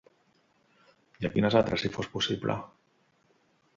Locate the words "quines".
1.35-1.57